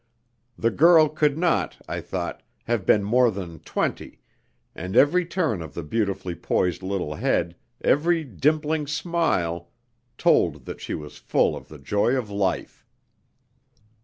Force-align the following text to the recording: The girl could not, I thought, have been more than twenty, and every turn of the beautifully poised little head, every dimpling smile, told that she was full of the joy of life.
The 0.57 0.71
girl 0.71 1.09
could 1.09 1.37
not, 1.37 1.77
I 1.87 2.01
thought, 2.01 2.41
have 2.63 2.87
been 2.87 3.03
more 3.03 3.29
than 3.29 3.59
twenty, 3.59 4.17
and 4.73 4.95
every 4.95 5.27
turn 5.27 5.61
of 5.61 5.75
the 5.75 5.83
beautifully 5.83 6.33
poised 6.33 6.81
little 6.81 7.13
head, 7.13 7.55
every 7.81 8.23
dimpling 8.23 8.87
smile, 8.87 9.69
told 10.17 10.65
that 10.65 10.81
she 10.81 10.95
was 10.95 11.17
full 11.19 11.55
of 11.55 11.67
the 11.67 11.77
joy 11.77 12.15
of 12.15 12.31
life. 12.31 12.83